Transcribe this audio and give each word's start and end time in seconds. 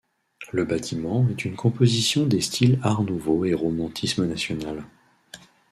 Le 0.51 0.65
bâtiment 0.65 1.27
est 1.29 1.45
une 1.45 1.55
composition 1.55 2.25
des 2.25 2.41
styles 2.41 2.79
Art 2.81 3.03
Nouveau 3.03 3.45
et 3.45 3.53
romantisme 3.53 4.25
national. 4.25 4.83